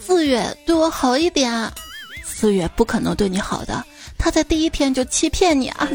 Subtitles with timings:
[0.00, 1.70] 四月对我好一点，
[2.24, 3.84] 四月不可能对你好的，
[4.16, 5.88] 他在第一天就欺骗你啊！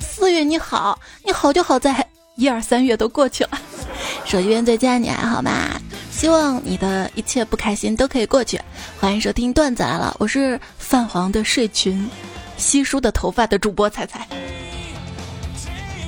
[0.00, 3.60] 四月你好，你好就好在一二三月都过去了，
[4.24, 5.80] 手机边再见你还好吗？
[6.10, 8.60] 希望你的一切不开心都可以过去。
[8.98, 12.08] 欢迎收听段子来了，我是泛黄的睡裙，
[12.56, 14.26] 稀疏的头发的主播彩彩。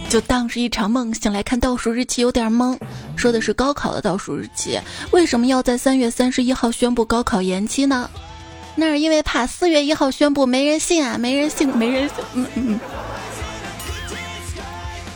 [0.09, 2.79] 就当是一场梦，醒来看倒数日期有点懵。
[3.19, 4.81] 说的是高考的倒数日期，
[5.11, 8.09] 为什么要在三月三十一号宣布高考延期呢？
[8.77, 12.25] 那是因为怕四月一号宣布没人信啊，没人信，没人信。
[12.35, 12.81] 嗯嗯。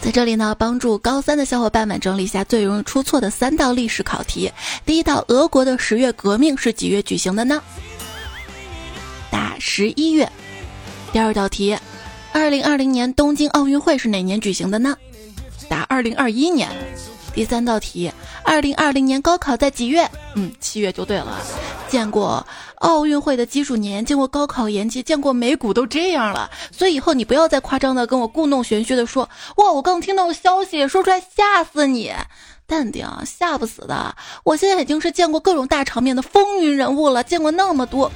[0.00, 4.50] 在这里呢，帮助高三的小伙伴们整理一下最容易出错的三道历史考题。
[4.84, 7.62] 第一道，俄国的十月革命是几月举行的呢？
[9.30, 10.28] 答十一月。
[11.12, 11.78] 第二道题。
[12.32, 14.96] 二零二零年东京奥运会是哪年举行的呢？
[15.68, 16.68] 答二零二一年。
[17.34, 18.12] 第三道题，
[18.44, 20.08] 二零二零年高考在几月？
[20.34, 21.38] 嗯，七月就对了。
[21.88, 32.12] 见过奥运会的基础年，见过高考延期，见过美股都这样了，所以以后你不要再夸张的跟我故弄玄虚的说，哇，我刚听到消息，说出来吓死你。
[32.66, 34.14] 淡定，吓不死的。
[34.44, 38.10] 我现在已经是见过各种大场面的风云人物了，见过那么多，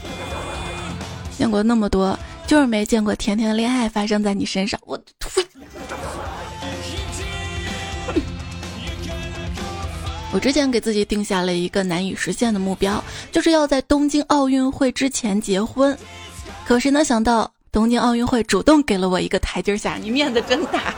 [1.37, 2.19] 见过那么多。
[2.47, 5.45] 就是没见过甜甜的恋爱发生在你身上，我呸！
[10.37, 15.97] 我之前给自己定下了一个难以实现的目标，就是要在东京奥运会之前结婚。
[16.67, 20.93] 可谁能想到，东京奥运会主动给了我一个台阶下，你面子真大。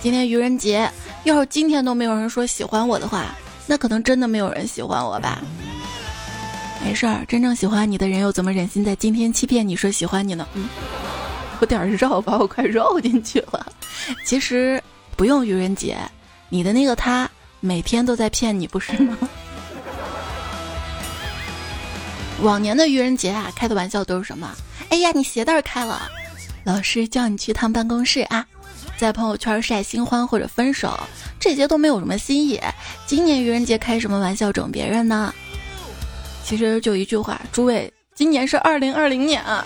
[0.00, 0.90] 今天愚人节，
[1.24, 3.26] 要是今天都没有人说喜欢我的话，
[3.66, 5.42] 那可能真的没有人喜欢我吧。
[6.82, 10.48] 没事儿，真正喜欢你的人又怎么忍心在今天欺骗你说喜欢你呢？
[10.54, 10.70] 嗯，
[11.60, 13.70] 有点绕，把我快绕进去了。
[14.24, 14.82] 其实
[15.18, 15.98] 不用愚人节，
[16.48, 17.30] 你的那个他
[17.64, 19.16] 每天都在骗你，不是吗？
[22.42, 24.50] 往年的愚人节啊，开的玩笑都是什么？
[24.90, 26.10] 哎呀，你鞋带开了，
[26.64, 28.44] 老师叫你去趟办公室啊，
[28.96, 30.98] 在朋友圈晒新欢或者分手，
[31.38, 32.60] 这些都没有什么新意。
[33.06, 35.32] 今年愚人节开什么玩笑整别人呢？
[36.44, 39.64] 其实就一句话，诸位，今年是二零二零年啊！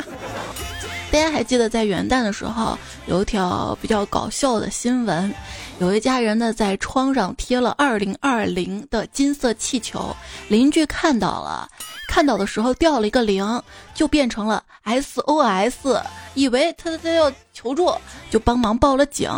[1.10, 5.34] 大家还记得在元旦的时候有一条比较搞笑的新闻，
[5.78, 10.16] 有一家人呢在窗上贴了二零二零的金色气球，
[10.48, 11.68] 邻居看到了，
[12.08, 13.62] 看到的时候掉了一个零，
[13.94, 16.02] 就变成了 SOS，
[16.34, 17.92] 以为他他要求助，
[18.30, 19.30] 就帮忙报了警。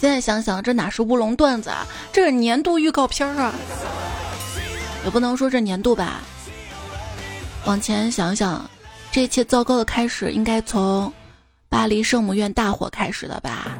[0.00, 3.52] 现在想想，这哪是乌龙段子啊，这是年度预告片啊！
[5.04, 6.20] 也不能说这年度吧。
[7.66, 8.70] 往前想想，
[9.10, 11.12] 这一切糟糕的开始应该从
[11.68, 13.76] 巴黎圣母院大火开始的吧？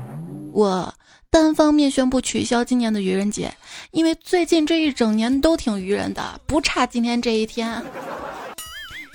[0.52, 0.92] 我
[1.30, 3.54] 单方面宣布取消今年的愚人节，
[3.92, 7.80] 因为最近这一整年都挺愚人的，不差今天这一天。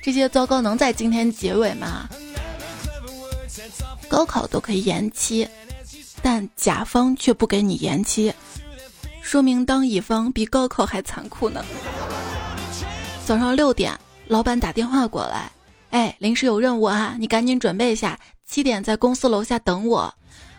[0.02, 2.08] 这些糟糕能在今天结尾吗？
[4.08, 5.46] 高考都可以延期，
[6.22, 8.34] 但甲方却不给你延期，
[9.22, 11.64] 说明当乙方比高考还残酷呢。
[13.26, 13.94] 早上六点。
[14.28, 15.52] 老板打电话过来，
[15.92, 20.12] 哎，临时有任务啊，你赶紧准备一下，七点在公司楼下等我。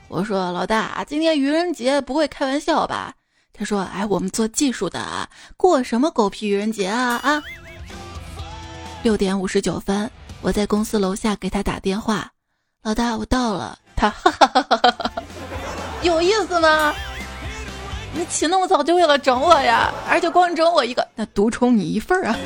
[0.09, 3.13] 我说老大，今天愚人节不会开玩笑吧？
[3.53, 7.43] 他说，哎，我们做技术的啊，过什么狗屁愚人节啊啊！
[9.03, 10.11] 六点五十九分，
[10.43, 12.31] 我在公司楼下给他打电话，
[12.83, 13.79] 老大，我到了。
[13.97, 15.13] 他哈哈哈哈哈，
[16.03, 16.95] 有意思吗？
[18.13, 19.93] 你起那么早就为了整我呀？
[20.09, 22.37] 而且光整我一个，那独宠你一份儿啊！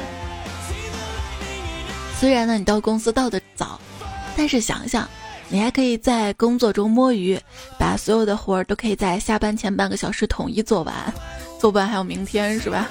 [2.19, 3.81] 虽然呢，你到公司到的早，
[4.37, 5.09] 但是想想，
[5.53, 7.39] 你还可以在工作中摸鱼，
[7.77, 10.95] 把所有的活儿都可以在下班前半个小时统一做完，
[11.59, 12.89] 做不完还有明天，是吧？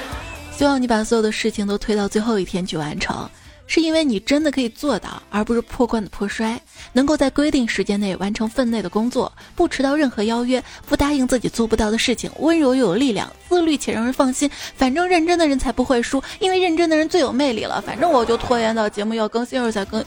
[0.56, 3.28] 希望你把所有的事情都推到最后一天去完成。
[3.70, 6.58] 是因为你真的可以做到，而不是破罐子破摔。
[6.94, 14.50] 能够在规定时间内完成分内的工作，不迟到任何邀约，不答应自己做不到的事情，温柔又有力量，自律且让人放心。
[14.74, 17.78] 反正认真的人才不会输，因为认真的人最有魅力了。
[17.82, 20.02] 反正我就拖延到节目要更新时候才更。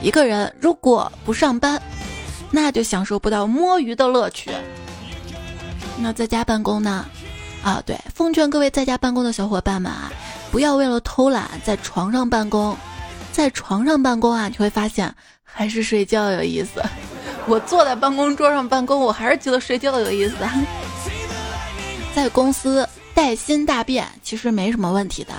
[0.00, 1.80] 一个人如果不上班，
[2.50, 4.50] 那就享受不到摸鱼的乐趣。
[5.98, 7.06] 那在家办公呢？
[7.62, 10.12] 啊，对，奉劝各位在家办公的小伙伴们啊。
[10.52, 12.76] 不要为了偷懒在床上办公，
[13.32, 15.12] 在床上办公啊，你会发现
[15.42, 16.82] 还是睡觉有意思。
[17.46, 20.36] 我坐在办公桌上办公，我还是觉得睡觉有意思。
[22.14, 25.32] 在公司带薪大便其实没什么问题的，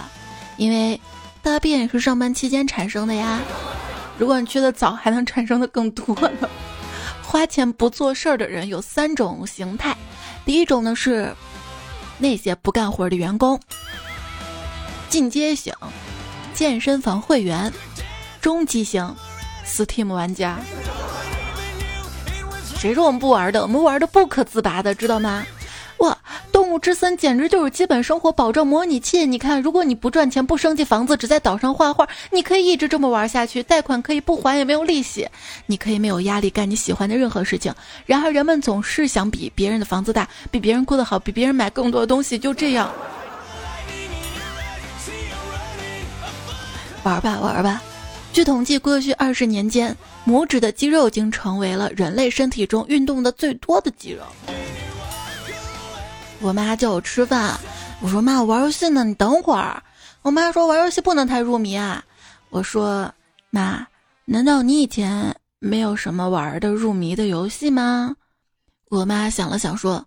[0.57, 1.00] 因为
[1.42, 3.39] 大便也是上班期间产生的呀。
[4.18, 6.50] 如果你去的早，还能产生的更多呢。
[7.22, 9.96] 花钱不做事儿的人有三种形态，
[10.46, 11.36] 第一种呢是
[12.18, 13.60] 那些不干活的员工。
[15.10, 15.74] 进阶型，
[16.54, 17.72] 健身房会员；
[18.42, 19.16] 中级型
[19.66, 20.58] ，Steam 玩家。
[22.78, 23.62] 谁说我们不玩的？
[23.62, 25.46] 我们玩的不可自拔的，知道吗？
[25.98, 26.18] 哇，
[26.77, 29.25] 之森简直就是基本生活保障模拟器。
[29.25, 35.27] 你看，如果你不赚钱、不升级房子，只在岛上画画，你可以一直这么玩下去，贷款可以不还，也没有利息，
[35.65, 37.74] 你可以没有压力干你喜欢的任何事情。
[38.06, 42.91] 然而，人们总是想比别人的房子大，比别人过得好，比别人买更多的东西，就这样。
[47.03, 47.81] 玩吧，玩吧。
[48.33, 49.95] 据统计，过去二十年间，
[50.27, 54.21] 拇指的肌肉已经成为了人类身体中运动的最多的肌肉。
[56.39, 57.60] 我妈叫我吃饭，
[58.01, 59.81] 我说妈，我玩游戏呢，你等会儿。
[60.22, 62.04] 我妈说玩游戏不能太入迷啊。
[62.50, 63.12] 我说
[63.50, 63.86] 妈，
[64.25, 68.16] 难道你以前没有什么玩的入迷的游戏吗？
[68.89, 70.06] 我妈想了想说，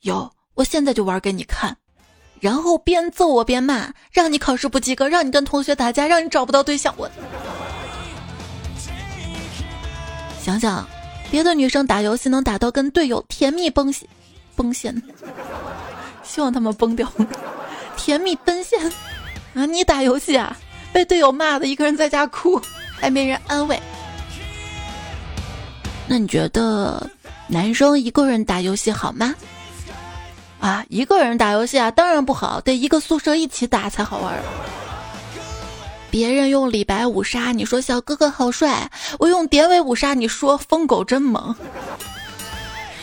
[0.00, 1.76] 有，我现在就玩给你看。
[2.40, 6.94] 然后边揍我边骂，让你考试不及格，让你跟同学打架，让你找不到对象。
[6.96, 7.10] 我
[10.40, 10.86] 想想，
[11.30, 13.92] 别的女生打游戏能打到跟队友甜蜜崩，
[14.58, 15.00] 崩线，
[16.24, 17.08] 希望他们崩掉，
[17.96, 18.92] 甜蜜奔现
[19.54, 19.64] 啊！
[19.64, 20.56] 你打游戏啊，
[20.92, 22.60] 被队友骂的一个人在家哭，
[23.00, 23.80] 还没人安慰。
[26.08, 27.08] 那你觉得
[27.46, 29.32] 男生一个人打游戏好吗？
[30.58, 34.34] 啊，一个人打游戏啊，当然不好，得一个宿舍一起打才好玩。
[36.10, 38.90] 别人用李白五杀，你说小哥哥好帅；
[39.20, 41.54] 我用典韦五杀，你说疯狗真猛。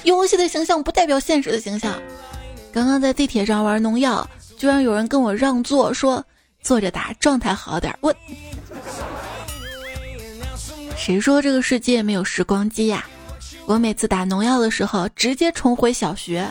[0.06, 2.00] 游戏的形象不代表现实的形象。
[2.72, 6.24] 刚刚在地铁上玩农药，居然有人跟我让座，说
[6.62, 7.94] 坐着打状态好点。
[8.02, 8.14] 我，
[10.96, 13.06] 谁说这个世界没有时光机呀？
[13.66, 16.48] 我每次打农药的时候，直接重回小学。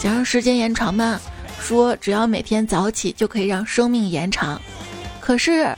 [0.00, 1.20] 想让时间延长吗？
[1.60, 4.60] 说只要每天早起就可以让生命延长。
[5.18, 5.74] 可是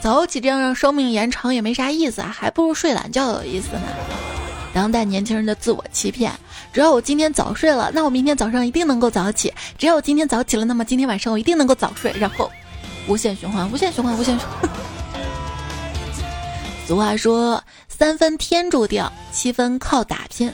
[0.00, 4.39] 早起这样让生命延长也没啥意思啊，还不如睡懒觉有意思呢。
[4.72, 6.32] 当代年轻人的自我欺骗：
[6.72, 12.12] 只要我今天早睡了，那我明天早上一定能够早起；只要我今天早起了，那么今天晚上我一定能够早睡。
[12.18, 12.50] 然后
[13.08, 14.70] 无限循环，无限循环，无限循环。
[16.86, 20.52] 俗话说：三分天注定，七分靠打拼。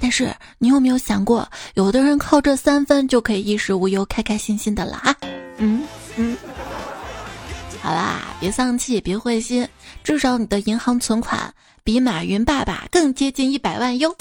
[0.00, 5.16] 但是你有没有想过，有的人靠这三分就可以衣食无忧、开开心心的了啊？
[5.56, 5.82] 嗯
[6.16, 6.36] 嗯，
[7.80, 9.66] 好啦，别丧气，别灰心，
[10.02, 11.52] 至少你的银行存款
[11.86, 14.16] 比马云爸爸更接近一百万哟。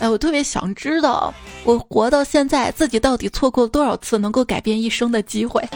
[0.00, 1.32] 哎，我特别想知道，
[1.64, 5.66] 我活到现在，自己到底错过了多少次能够改变一生的机会？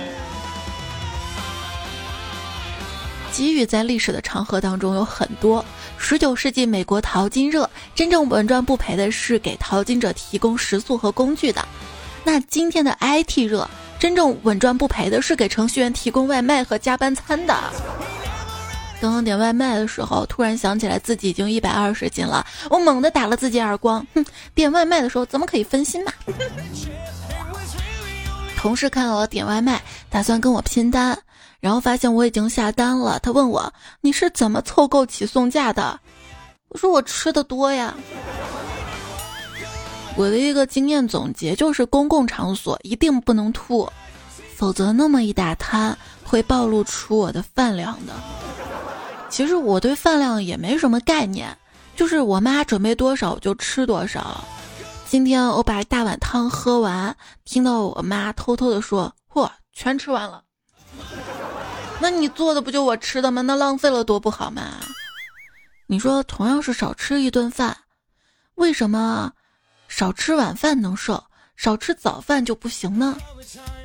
[3.33, 5.65] 机遇在历史的长河当中有很多。
[5.97, 11.67] 十九世纪美国淘金热，真正稳赚不赔的是给淘金者提供食宿和工具的。
[12.23, 13.67] 那今天的 IT 热，
[13.99, 17.55] 真正稳赚不赔的是给程序员提供外卖和加班餐的。
[19.01, 24.05] 刚刚点外卖的时候，突然想起来自己已经一百二十斤了，我猛地打了自己耳光。
[24.15, 24.25] 哼，
[24.55, 26.13] 点外卖的时候怎么可以分心嘛？
[28.59, 29.81] 同事看到我点外卖，
[30.11, 31.17] 打算跟我拼单。
[31.61, 35.99] 然后发现我已经下单了，他问我你是怎么凑够起送价的？
[36.69, 37.95] 我说我吃的多呀。
[40.17, 43.89] 我的一个经验总结就是，公共场所一定不能吐，
[44.57, 48.13] 否则那么一大摊会暴露出我的饭量的。
[49.29, 51.57] 其实我对饭量也没什么概念，
[51.95, 54.43] 就是我妈准备多少我就吃多少。
[55.07, 60.43] 今天我把大碗汤喝完，听到我妈偷偷的说：“嚯，全吃完了。
[62.01, 63.43] ”那你做的不就我吃的吗？
[63.43, 64.63] 那浪费了多不好嘛！
[65.87, 67.77] 你说同样是少吃一顿饭，
[68.57, 69.33] 为什么
[69.89, 71.25] 少吃晚饭能瘦，
[71.57, 73.17] 少吃早饭就不行呢？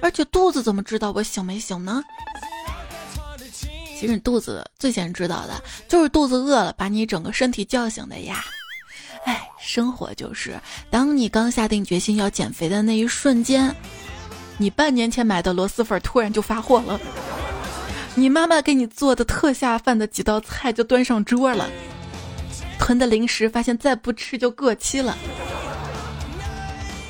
[0.02, 2.04] 而且肚子怎么知道我醒没醒呢？
[4.04, 8.44] 其实肚子最先知道的就是肚子饿了，把你整个身体叫醒的呀！
[9.24, 13.74] 哎，生活就是，当你刚下定决心要减肥的那一瞬间，
[14.58, 17.00] 你半年前买的螺蛳粉突然就发货了。
[18.14, 21.70] 你妈妈给你做的特下饭的几道菜就端上桌了，
[22.78, 25.18] 囤的零食发现再不吃就过期了。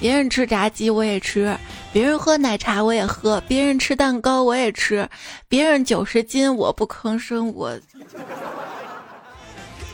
[0.03, 1.57] 别人吃炸鸡我也吃，
[1.93, 5.09] 别人喝奶茶我也喝，别人吃蛋糕我也吃，
[5.47, 7.79] 别人九十斤我不吭声，我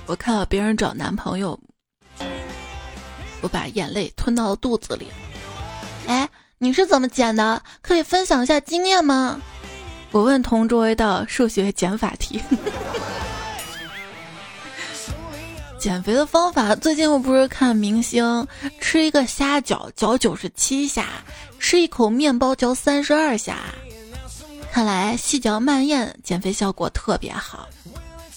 [0.08, 1.60] 我看到别人找男朋友，
[3.42, 5.10] 我把眼泪吞到了肚子里。
[6.08, 7.62] 哎，你是怎么减的？
[7.84, 9.40] 可以分享一下经验吗？
[10.10, 12.42] 我问同桌一道数学减法题，
[15.80, 18.46] 减肥的方法，最近我不是看明星
[18.82, 21.06] 吃一个虾饺嚼九十七下，
[21.58, 23.60] 吃一口面包嚼三十二下，
[24.74, 27.70] 看来细嚼慢咽减肥效果特别好。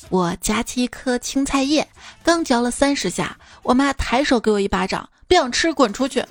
[0.08, 1.87] 我夹起一颗青菜叶，
[2.22, 6.25] 刚嚼了三十下，我妈抬手给我一巴掌，不想吃滚出去。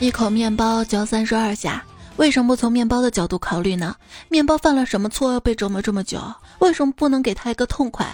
[0.00, 1.84] 一口面包嚼三十二下。
[2.16, 3.96] 为什么不从面包的角度考虑呢？
[4.28, 6.20] 面包犯了什么错要被折磨这么久？
[6.60, 8.06] 为什么不能给他一个痛快？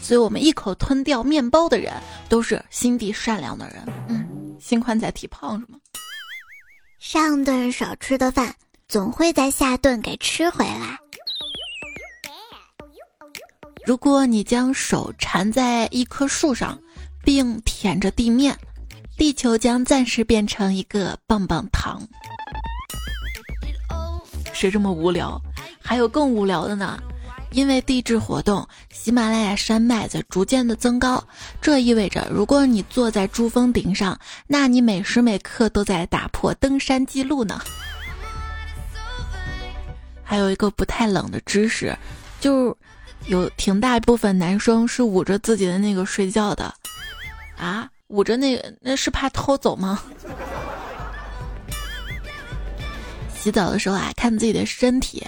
[0.00, 1.92] 所以我们一口吞掉面包的人，
[2.28, 3.82] 都是心地善良的人。
[4.08, 5.78] 嗯，心宽才体胖是吗？
[6.98, 8.54] 上顿少吃的饭，
[8.88, 10.98] 总会在下顿给吃回来。
[13.86, 16.76] 如果你将手缠在一棵树上，
[17.22, 18.58] 并舔着地面，
[19.16, 22.02] 地球将暂时变成一个棒棒糖。
[24.56, 25.38] 谁这么无聊？
[25.82, 26.98] 还有更无聊的呢。
[27.50, 31.22] 因为地质活动，喜马拉雅山脉在逐渐的增高，
[31.60, 37.60] 这意味着如果你坐在珠峰顶上，那你每时每刻都在打破登山记录呢。
[40.24, 41.96] 还有一个不太冷的知识，
[42.40, 42.76] 就
[43.26, 46.74] 有挺大部分男生是捂着自己的那个睡觉的，
[47.58, 50.02] 啊，捂着那个那是怕偷走吗？
[53.38, 55.24] 洗澡的时候啊，看自己的身体，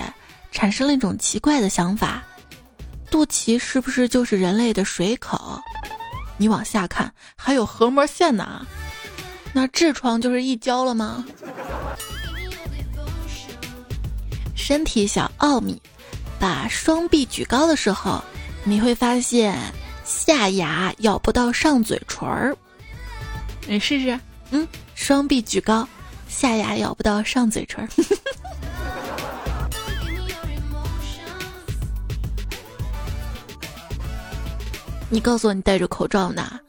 [0.50, 2.22] 产生了一种奇怪的想法：
[3.10, 5.60] 肚脐是不是就是人类的水口？
[6.36, 8.66] 你往下看，还有核膜线呢。
[9.52, 11.24] 那痔疮就是一交了吗？
[14.54, 15.80] 身体小奥秘：
[16.38, 18.22] 把双臂举高的时候，
[18.64, 19.56] 你会发现
[20.04, 22.56] 下牙咬不到上嘴唇儿。
[23.66, 24.18] 你试试，
[24.50, 25.88] 嗯，双臂举高。
[26.28, 27.88] 下牙咬不到上嘴唇。
[35.11, 36.61] 你告诉我，你戴着口罩呢？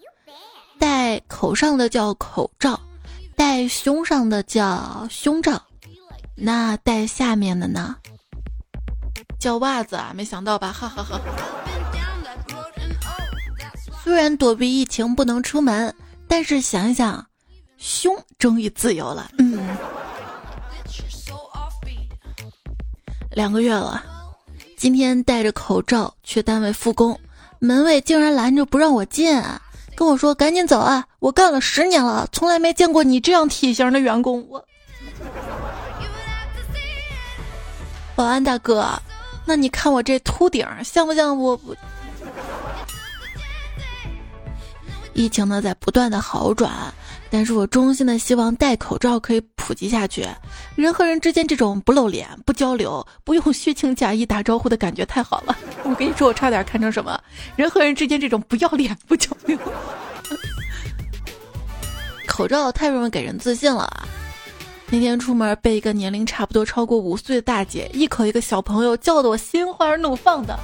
[0.80, 2.80] 戴口上的叫口罩，
[3.36, 5.62] 戴胸上的叫胸罩，
[6.36, 7.98] 那戴下面的呢？
[9.38, 10.13] 叫袜子啊！
[10.16, 10.72] 没想到吧？
[10.72, 11.20] 哈哈哈。
[14.04, 15.94] 虽然躲避疫情不能出门，
[16.28, 17.28] 但是想想。
[17.79, 19.57] 胸终于自由了，嗯，
[23.31, 24.03] 两个月了，
[24.75, 27.17] 今天戴着口罩去单位复工，
[27.59, 29.41] 门卫竟然拦着不让我进，
[29.95, 31.07] 跟我说赶紧走啊！
[31.19, 34.45] 我干了十年了，从来没见过你这样体型的员工。
[34.50, 34.65] 我，
[38.13, 39.01] 保安大哥，
[39.45, 41.57] 那你看我这秃顶像不像我？
[45.13, 46.93] 疫情呢在不断的好转。
[47.31, 50.25] 但是我衷心的希望戴口罩可以普及下去，
[50.75, 55.55] 人和人之间这种不露脸、不交流、不用虚情假意打招呼的感觉太好了。
[55.86, 57.21] 我跟你说，我差点看成什么？
[57.55, 59.57] 人和人之间这种不要脸、不交流。
[62.25, 64.07] 口罩太容易给人自信了。
[64.89, 70.59] 那天出门被一个年龄差不多超过五岁的大姐一口一个小朋友叫的我心花怒放的，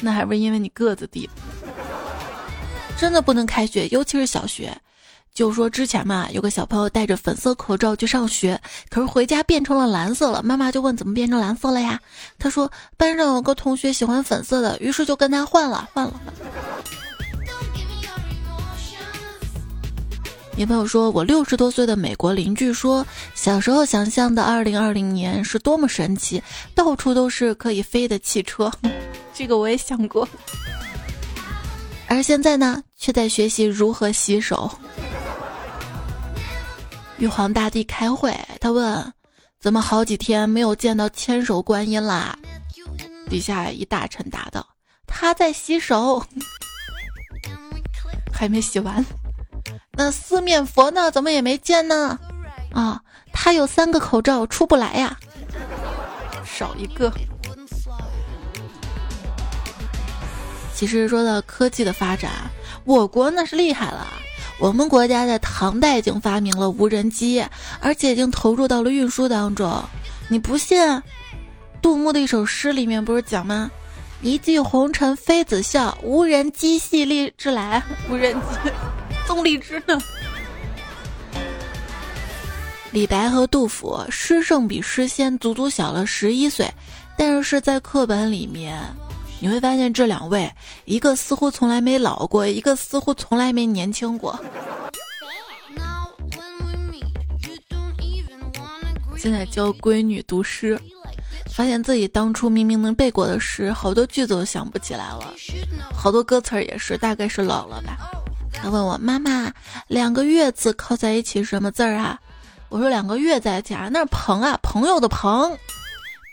[0.00, 1.28] 那还不是因为你个子低？
[2.96, 4.74] 真的不能开学，尤其是小学。
[5.32, 8.60] 就说之前嘛，有个小朋友戴着粉色口罩去上学，
[8.90, 10.42] 可是回家变成了蓝色了。
[10.42, 11.98] 妈妈就问怎么变成蓝色了呀？
[12.38, 16.20] 他说班上有个同学喜欢粉色的，于是就跟他换了，换了。
[20.56, 26.42] 女朋友说，我六十多岁的美国邻居说，小时候想象的二零二零年是多么神奇，
[26.74, 28.70] 到处都是可以飞的汽车。
[29.32, 30.28] 这个我也想过，
[32.08, 34.70] 而现在呢，却在学习如何洗手。
[37.20, 39.12] 玉皇大帝开会，他问
[39.60, 42.34] ：“怎么好几天没有见到千手观音啦？”
[43.28, 44.66] 底下一大臣答道
[45.06, 46.24] ：“他在洗手，
[48.32, 49.04] 还没洗完。”
[49.92, 51.10] 那四面佛呢？
[51.10, 52.18] 怎么也没见呢？
[52.72, 52.98] 啊，
[53.34, 55.14] 他有三个口罩出不来呀，
[56.42, 57.12] 少一个。
[60.74, 62.32] 其实说到科技的发展，
[62.84, 64.06] 我国那是厉害了。
[64.60, 67.42] 我们国家在唐代已经发明了无人机，
[67.80, 69.82] 而且已经投入到了运输当中。
[70.28, 71.02] 你不信？
[71.80, 73.70] 杜牧的一首诗里面不是讲吗？
[74.20, 77.82] 一骑红尘妃子笑，无人机系荔枝来。
[78.10, 78.70] 无人机
[79.26, 79.98] 送荔枝呢。
[82.92, 86.70] 李白和杜甫诗圣比诗仙足足小了十一岁，
[87.16, 88.78] 但是在课本里面。
[89.40, 90.52] 你会发现这两位，
[90.84, 94.38] 一个似乎从来没老过，一个似乎从来没年轻过。
[99.16, 100.78] 现在教闺女读诗，
[101.50, 105.34] 发现自己当初明明能背过的诗，好多句子都想不起来了，
[105.94, 107.98] 好多歌词儿也是，大概是老了吧。
[108.52, 109.50] 他问我妈妈，
[109.88, 112.20] 两个月字靠在一起什么字儿啊？
[112.68, 115.58] 我说两个月在一起啊，那是朋啊，朋友的朋。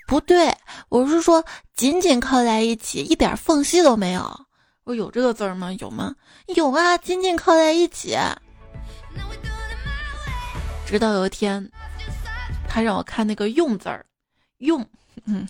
[0.07, 0.55] 不对，
[0.87, 1.43] 我是说
[1.75, 4.39] 紧紧靠在一起，一点缝隙都没有。
[4.85, 5.69] 我有这个字儿吗？
[5.73, 6.15] 有吗？
[6.55, 8.17] 有啊，紧紧靠在一起。
[10.85, 11.69] 直到有一天，
[12.69, 14.05] 他让我看那个用字儿，
[14.59, 14.83] 用，
[15.25, 15.45] 嗯，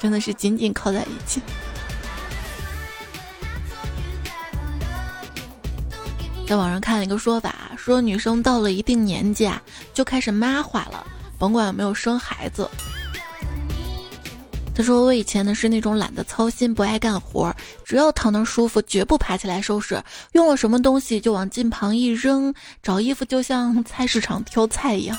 [0.00, 1.40] 真的是紧紧靠在一起。
[6.48, 9.62] 在网上看了一个说法，说女生到了一定年纪啊，
[9.94, 11.06] 就开始妈化了，
[11.38, 12.68] 甭管有没有生孩子。
[14.74, 20.02] 他说：“我以前呢是那种懒得操心、不爱干活，只要躺那舒服，绝不爬起来收拾。
[20.32, 22.52] 用了什么东西就往近旁一扔，
[22.82, 25.16] 找衣服就像菜市场挑菜一样。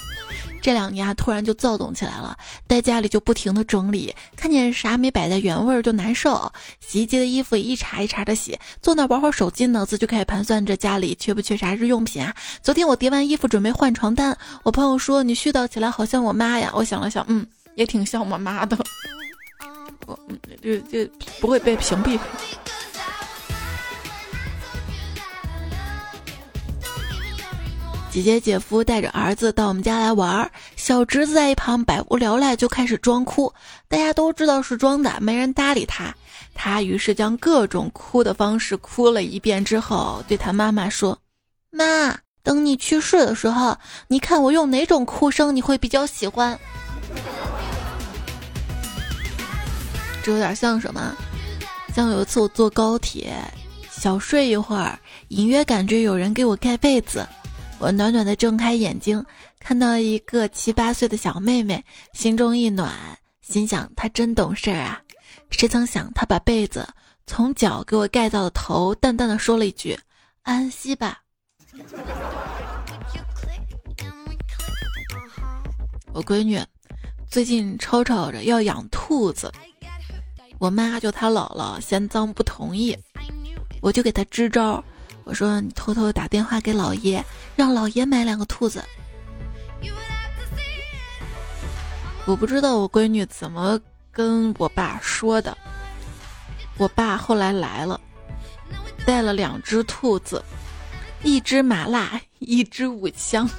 [0.60, 2.36] 这两年啊，突然就躁动起来了，
[2.68, 6.52] 在家里就不停的整理，看见啥没摆在原位就难受。
[6.80, 12.34] 洗衣机的衣服一茬一茬的洗，坐那玩会手机，脑子就开始盘算着家里缺不缺啥日用品啊。
[12.64, 16.72] 昨天我叠完衣服准备换床单，我朋友说你絮叨起来好像我妈呀。
[16.74, 17.46] 我想了想，嗯，
[17.76, 18.76] 也挺像我妈的。”
[20.08, 20.18] 我
[20.62, 21.06] 这这
[21.40, 22.20] 不会被屏蔽。
[28.12, 33.52] 姐姐姐夫带着儿子到我们家来玩，小侄子在一旁百无聊赖，就开始装哭。
[33.88, 36.14] 大家都知道是装的，没人搭理他。
[36.54, 41.18] 他于是将各种哭的方式哭了一遍之后，对他妈妈说
[41.72, 43.76] ：“妈，等你去世的时候，
[44.08, 46.56] 你看我用哪种哭声你会比较喜欢。”
[50.24, 51.14] 这有点像什么？
[51.94, 53.36] 像有一次我坐高铁，
[53.92, 57.28] 小睡一会儿，隐约感觉有人给我盖被子。
[57.78, 59.24] 我暖暖的睁开眼睛，
[59.60, 62.92] 看到一个七八岁的小妹妹，心中一暖，
[63.42, 65.02] 心想她真懂事儿啊。
[65.50, 66.88] 谁曾想她把被子
[67.28, 70.00] 从脚给我盖到了头，淡淡的说了一句
[70.44, 71.20] ：“安息吧。”
[76.14, 76.60] 我闺女
[77.30, 79.52] 最近吵吵着要养兔子。
[80.60, 82.98] 我妈就她姥姥嫌脏不同意，
[83.82, 84.84] 我就给她支招，
[85.24, 87.24] 我说你偷偷打电话给姥爷，
[87.56, 88.84] 让姥爷买两个兔子。
[92.26, 93.78] 我不知道我闺女怎么
[94.10, 95.58] 跟我爸说的，
[96.78, 98.00] 我爸后来来了，
[99.06, 100.42] 带了两只兔子，
[101.22, 103.50] 一只麻辣，一只五香。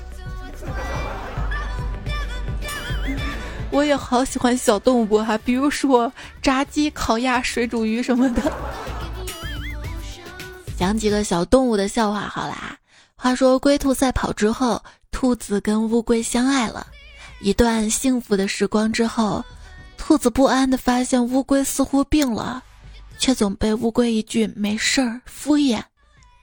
[3.75, 6.11] 我也好喜欢小动物哈，比如说
[6.41, 8.41] 炸鸡、烤鸭、水煮鱼什么的。
[10.79, 12.79] 讲几个小动物的笑话好啦。
[13.17, 16.87] 话说龟兔赛跑之后，兔子跟乌龟相爱了。
[17.41, 19.45] 一段幸福的时光之后，
[19.99, 22.63] 兔子不安的发现乌龟似乎病了，
[23.19, 25.83] 却总被乌龟一句“没事儿”敷衍。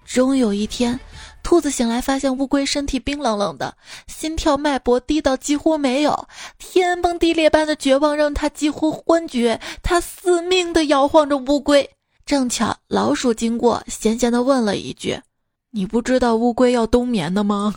[0.03, 0.99] 终有一天。
[1.43, 3.75] 兔子醒来，发现乌龟身体冰冷冷的，
[4.07, 6.27] 心跳脉搏低到几乎没有，
[6.57, 9.59] 天崩地裂般的绝望让他几乎昏厥。
[9.83, 11.89] 他死命地摇晃着乌龟，
[12.25, 15.19] 正巧老鼠经过，闲闲地问了一句
[15.71, 17.75] ：“你不知道乌龟要冬眠的吗？”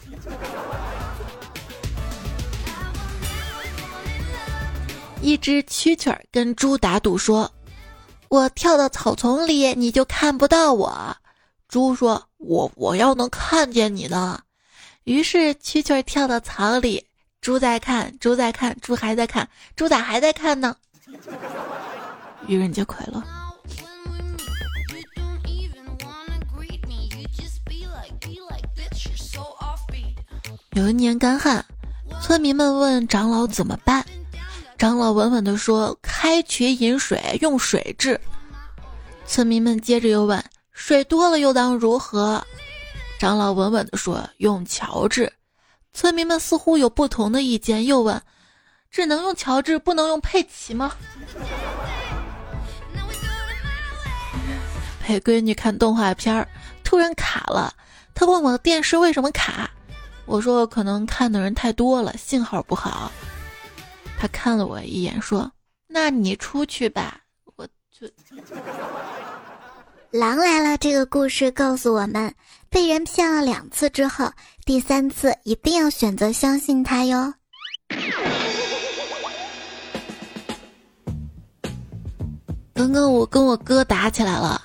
[5.20, 7.50] 一只蛐蛐儿跟猪打赌说
[8.28, 11.16] ：“我跳到草丛里，你就看不到我。”
[11.66, 12.22] 猪说。
[12.46, 14.40] 我我要能看见你呢，
[15.04, 17.06] 于是蛐蛐跳到草里，
[17.40, 20.76] 猪在看，猪在看，猪还在看，猪咋还在看呢？
[22.46, 23.22] 愚人节快乐！
[30.72, 31.64] 有一年干旱，
[32.20, 34.04] 村民们问长老怎么办，
[34.76, 38.20] 长老稳稳地说：“开渠引水，用水治。”
[39.24, 40.44] 村民们接着又问。
[40.74, 42.44] 水多了又当如何？
[43.18, 45.32] 长老稳稳地说：“用乔治。”
[45.94, 48.20] 村民们似乎有不同的意见，又问
[48.90, 50.92] ：“只能用乔治，不能用佩奇吗？”
[55.00, 56.48] 陪闺女看动画片儿，
[56.82, 57.72] 突然卡了。
[58.14, 59.70] 她问我的电视为什么卡，
[60.26, 63.12] 我说可能看的人太多了，信号不好。
[64.18, 65.50] 她看了我一眼，说
[65.86, 67.20] ：“那你出去吧。”
[67.56, 68.08] 我就。
[70.14, 70.78] 狼来了！
[70.78, 72.32] 这个故事告诉我们，
[72.70, 74.30] 被人骗了两次之后，
[74.64, 77.34] 第三次一定要选择相信他哟。
[82.72, 84.62] 刚刚我跟我哥打起来了，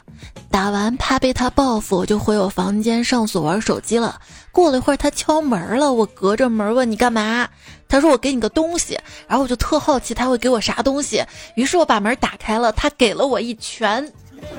[0.52, 4.22] 打完怕被他报复，我就回我房间上锁玩手机了。
[4.52, 7.50] 过了一会儿，他敲门了，我隔着门问你干嘛？
[7.88, 11.24] 他说我给你个东西，然后我就特好奇他会给我啥东西，
[11.56, 14.14] 于是我把门打开了，他给了我一拳。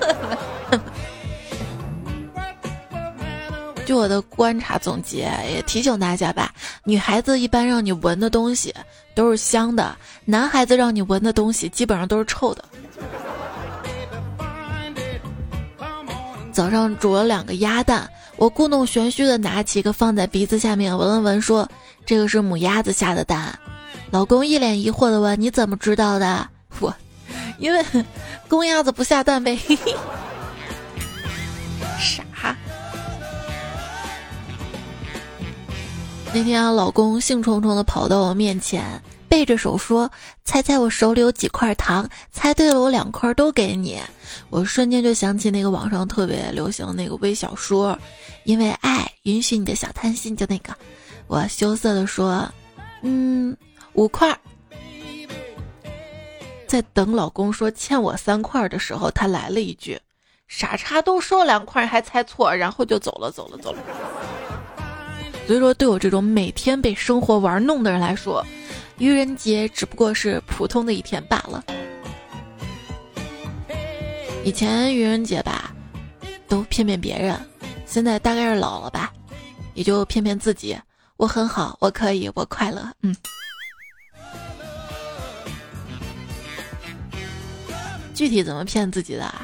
[3.87, 6.53] 据我的观察总结，也提醒大家吧，
[6.85, 8.73] 女孩子一般让你闻的东西
[9.15, 12.65] 都是香的，男孩子让你闻的东西基本上都是臭的。
[16.53, 21.69] 早上煮了两个鸭蛋，我故弄玄虚的拿起一个放在鼻子下面闻了闻，说
[22.07, 23.59] ：“这个是母鸭子下的蛋。”
[24.13, 26.49] 老公一脸疑惑的问：“你怎么知道的？”
[26.81, 26.95] 我，
[27.61, 27.85] 因为
[28.49, 29.57] 公鸭子不下蛋呗。
[32.01, 32.57] 傻。
[36.33, 40.09] 那天老公兴冲冲的跑到我面前，背着手说
[40.47, 42.09] ：“猜猜我手里有几块糖？
[42.31, 44.01] 猜对了，我两块都给你。”
[44.49, 47.99] 我瞬间就想起那个网上特别流行的那个微小说，
[48.45, 50.73] 因为爱允许你的小贪心，就那个。
[51.27, 52.49] 我羞涩的说
[53.03, 53.57] ：“嗯，
[53.95, 54.39] 五块。”
[56.71, 59.99] 在等老公说欠我三块的时候，他来了一句
[60.47, 63.79] ：“傻叉，都说两块还猜错。”然后就走了，走了，走了。
[65.49, 68.47] 所以说，对我这种每天被生活玩弄的人来说，
[68.99, 71.65] 愚人节只不过是普通的一天罢了。
[74.45, 75.75] 以前愚人节吧，
[76.47, 77.37] 都骗骗别人，
[77.85, 79.13] 现在大概是老了吧，
[79.75, 80.79] 也就骗骗自己。
[81.17, 82.93] 我很好，我可以，我快乐。
[83.03, 83.13] 嗯。
[88.21, 89.35] 具体怎么骗自己的？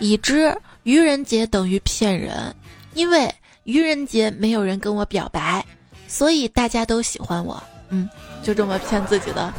[0.00, 0.52] 已知
[0.82, 2.52] 愚人节等于骗人，
[2.94, 3.32] 因为。
[3.62, 5.62] 愚人节没有人跟我表白，
[6.08, 7.62] 所以大家都喜欢我。
[7.90, 8.08] 嗯，
[8.42, 9.52] 就这么骗自己的。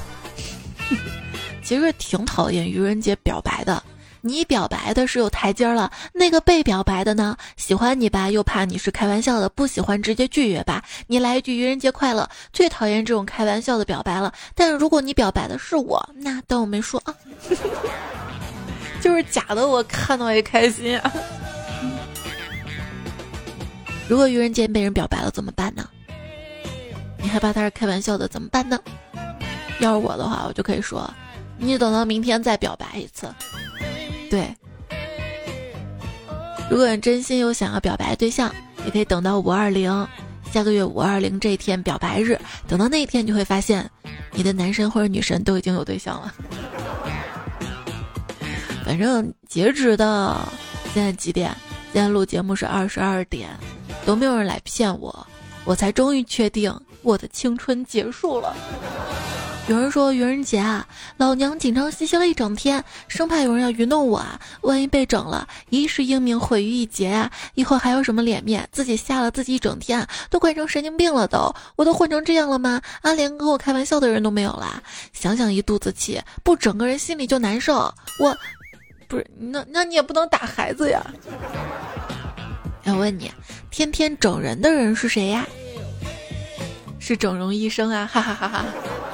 [1.64, 3.84] 其实挺讨厌愚人节表白的。
[4.22, 7.38] 你表白的是有台阶了，那个被表白的呢？
[7.56, 10.84] 喜欢你吧，又怕你是开玩笑的；不喜欢直接拒绝吧。
[11.06, 12.28] 你来一句愚人节快乐。
[12.52, 14.34] 最讨厌这种开玩笑的表白了。
[14.56, 17.14] 但是如果你表白的是我，那当我没说啊。
[19.20, 21.14] 是假的，我看到也开心啊。
[24.08, 25.88] 如果愚人节被人表白了怎么办呢？
[27.22, 28.80] 你害怕他是开玩笑的怎么办呢？
[29.80, 31.14] 要是我的话，我就可以说，
[31.58, 33.28] 你等到明天再表白一次。
[34.30, 34.56] 对，
[36.70, 38.54] 如果你真心有想要表白对象，
[38.86, 40.08] 也可以等到五二零，
[40.52, 43.90] 下个月五二零这一天表白日，等到那一天，就会发现
[44.32, 46.34] 你的男神或者女神都已经有对象了。
[48.90, 50.52] 反正截止到
[50.96, 51.56] 现在几点？
[51.94, 53.48] 今天录节目是二十二点。
[54.04, 55.28] 都没有人来骗我，
[55.64, 58.56] 我才终于确定我的青春结束了。
[59.68, 68.68] 有人说愚人节啊，老娘紧张兮兮了一整天，生怕有人要愚弄我啊，万一被整了，一世英名毁于一劫啊，以后还有什么脸面？
[68.72, 72.82] 自己吓了自己一整天，都快成神经病了都，我都混成这样了吗？
[73.04, 74.82] 啊，连跟我开玩笑的人都没有啦，
[75.14, 77.94] 想想一肚子气，不整个人心里就难受。
[78.20, 78.36] 我，
[79.10, 81.06] 不是那那你也不能打孩子呀。
[82.84, 83.30] 要问你，
[83.70, 85.46] 天天整人的人是谁呀？
[87.00, 88.06] 是整容医生啊！
[88.06, 88.66] 哈哈哈哈，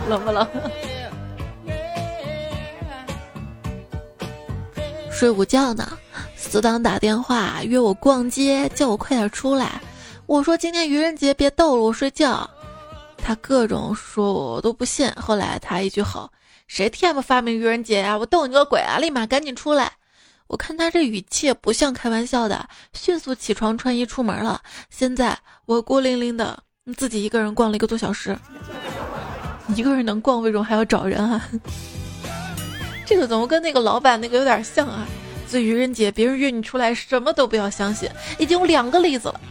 [0.09, 0.45] 冷不冷？
[5.09, 5.97] 睡午觉呢，
[6.35, 9.81] 死党打电话约我逛街，叫我快点出来。
[10.25, 12.49] 我说今天愚人节，别逗了，我睡觉。
[13.17, 15.09] 他各种说我我都不信。
[15.15, 16.29] 后来他一句好
[16.67, 18.17] ：“谁 TM 发明愚人节呀？
[18.17, 18.97] 我逗你个鬼啊！
[18.97, 19.93] 立马赶紧出来。”
[20.47, 24.61] 我看他这语气不像开玩笑的，迅速起床穿衣出门了。
[24.91, 26.61] 现在我孤零零的
[26.95, 28.37] 自己一个人逛了一个多小时，
[29.75, 31.49] 一个人能逛，为什么还要找人啊？
[33.07, 35.07] 这个怎么跟那个老板那个有点像啊？
[35.47, 38.07] 所以愚人节别人约你出来，什么都不要相信。
[38.37, 39.41] 已经有两个例子了。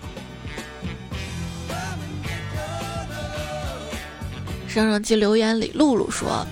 [4.68, 6.46] 上上期留言里，露露说：“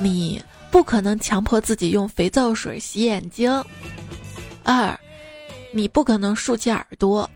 [0.00, 3.50] 你。”不可能强迫自己用肥皂水洗眼睛。
[4.62, 4.94] 二，
[5.72, 7.28] 你不可能竖起耳朵。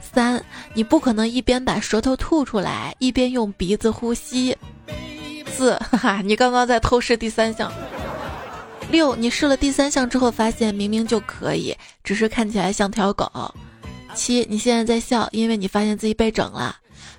[0.00, 0.40] 三，
[0.74, 4.56] 你不可能一边把舌头吐出来，一边用鼻子呼吸。
[5.48, 7.72] 四，哈哈，你刚刚在偷试第三项。
[8.92, 13.28] 六，你试了第三项之后，发现明明就可以，只是看起来像条狗。
[14.14, 16.76] 七，你现在在笑，因为你发现自己被整了。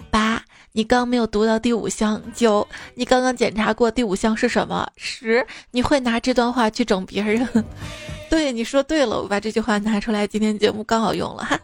[0.10, 0.42] 八。
[0.80, 2.66] 你刚没有读到第五项，九，
[2.96, 4.90] 你刚刚检查过第五项是什么？
[4.96, 7.46] 十，你会拿这段话去整别人？
[8.32, 11.60] 对，你说对了，我把这句话拿出来，今天节目刚好用了哈。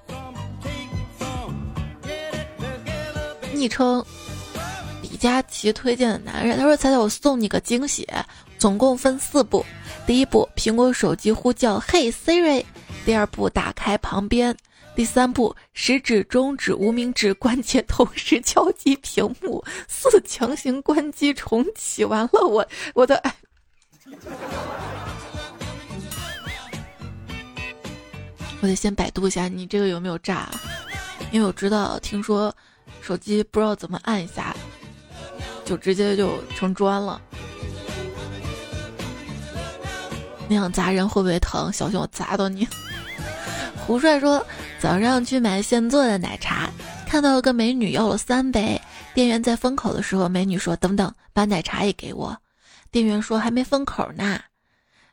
[3.56, 4.04] 昵称
[5.02, 8.06] 李佳琦推荐的男人，他说：“猜猜我送你个惊喜，
[8.60, 9.66] 总共分四步。
[10.06, 12.66] 第一步，苹果手机呼叫 Hey Siri。”
[13.08, 14.54] 第二步打开旁边，
[14.96, 22.06] 第三步食指、中指、无名指关节同时敲击屏幕，四强行关机重启。
[22.06, 23.36] 完了，我我的哎。
[28.62, 30.50] 我得先百度一下你这个有没有炸，
[31.32, 32.56] 因为我知道，听说
[33.02, 34.56] 手机不知道怎么按一下，
[35.66, 37.22] 就直接就成砖了。
[40.48, 41.72] 那样砸人会不会疼？
[41.74, 42.66] 小心我砸到你！
[43.86, 44.46] 胡帅说
[44.80, 46.70] 早上去买现做的奶茶，
[47.08, 48.82] 看到个美女要了三杯，
[49.14, 52.36] 店员在封口的时候，美女说：“等等，把奶茶也给我。”
[52.92, 54.40] 店员说：“还没封口呢。”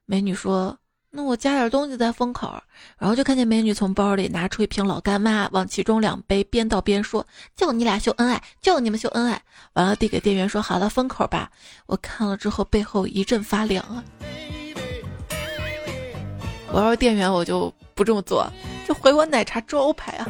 [0.07, 0.77] 美女说。
[1.15, 2.59] 那我加点东西再封口，
[2.97, 9.39] 然后就看见美女从包里拿出一瓶老干妈，往其中两杯边倒边说：“就你俩秀恩爱，就你们秀恩爱。”
[9.75, 11.51] 完了递给店员说：“好了，封口吧。”
[11.85, 14.03] 我看了之后背后一阵发凉啊！
[16.73, 17.71] 我要是店员，我就
[18.03, 18.53] 不这么做，
[18.85, 20.27] 就回我奶茶招牌啊！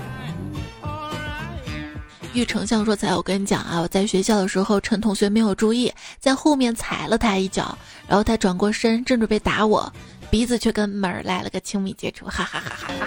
[2.35, 9.91] 玉丞相说：“才我跟你讲啊，我在学校的时候，陈同学没有注意，在后面踩了他一脚，然后他转过身，正准备打我。”
[10.29, 13.07] 鼻子却跟门来了个亲密接触，哈哈哈哈哈！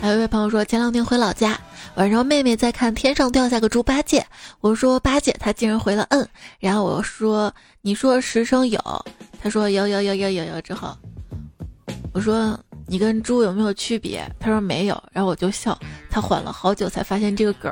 [0.00, 1.58] 还有一位朋友说，前两天回老家，
[1.98, 4.24] 晚上妹妹在看天上掉下个猪八戒，
[4.60, 6.24] 我说八戒，她竟然回了嗯，
[6.60, 8.80] 然后我说你说十声有，
[9.42, 10.96] 她说有有有有有有之后，
[12.14, 12.58] 我说。
[12.90, 14.26] 你跟猪有没有区别？
[14.40, 15.78] 他说没有，然后我就笑。
[16.08, 17.70] 他缓了好久才发现这个梗。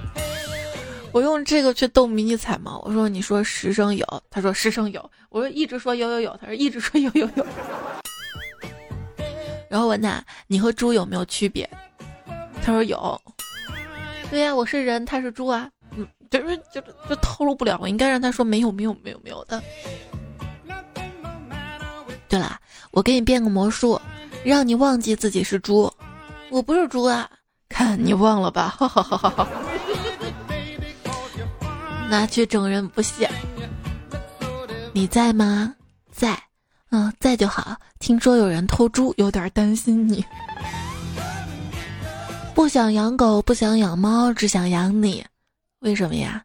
[1.10, 2.82] 我用这个去逗迷你彩毛。
[2.84, 5.10] 我说你说十声有，他说十声有。
[5.30, 7.46] 我说一直说有有有，他说一直说有有有。
[9.70, 11.66] 然后问他你和猪有没有区别？
[12.68, 13.18] 他说有。
[14.28, 15.70] 对呀，我是人，他是猪啊。
[15.96, 17.78] 嗯，就是就就透露不了。
[17.80, 19.62] 我应该让他说没有没有没有没有的。
[22.28, 22.60] 对了。
[22.90, 23.98] 我给你变个魔术，
[24.44, 25.90] 让你忘记自己是猪。
[26.50, 27.26] 我不是猪啊，
[27.70, 28.68] 看你忘了吧。
[28.68, 29.48] 哈哈哈哈
[32.10, 33.30] 拿去整人不谢。
[34.92, 35.74] 你在吗？
[36.12, 36.38] 在。
[36.90, 37.74] 嗯，在就好。
[37.98, 40.22] 听说有人偷猪，有点担心你。
[42.58, 45.24] 不想养狗，不想养猫，只想养你。
[45.78, 46.44] 为什么呀？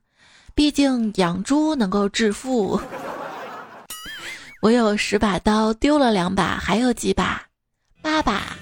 [0.54, 2.80] 毕竟养猪能够致富。
[4.62, 7.42] 我有十把刀，丢了两把，还有几把？
[8.00, 8.56] 八把。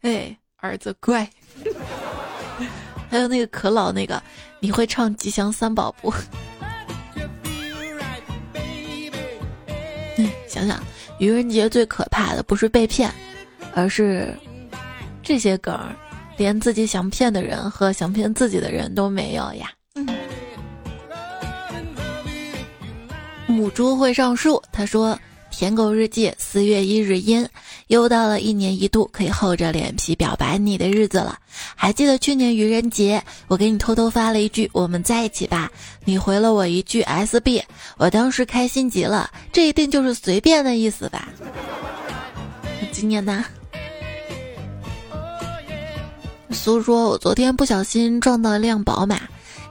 [0.00, 1.30] 哎，儿子乖。
[3.08, 4.20] 还有那个可老那个，
[4.58, 6.12] 你会唱《吉祥三宝》不？
[10.48, 10.82] 想想
[11.20, 13.08] 愚人节最可怕的不是被骗，
[13.76, 14.36] 而是
[15.22, 15.78] 这些梗，
[16.36, 19.70] 连自己想骗的人和想骗自己的人都没有呀。
[19.94, 20.06] 嗯。
[23.46, 25.18] 母猪会上树，他说。
[25.48, 27.48] 舔狗日记四月一日阴，
[27.86, 31.38] 又到了一年一度可以厚着脸皮表白你的日子了。
[31.74, 35.70] 还记得去年愚人节，我给你偷偷发了一句“我们在一起吧”，
[36.04, 37.62] 你回了我一句 “SB”，
[37.96, 39.30] 我当时开心极了。
[39.50, 41.26] 这一定就是随便的意思吧？
[42.92, 43.42] 今年呢？
[46.50, 49.20] 苏说，我昨天不小心撞到一辆宝马。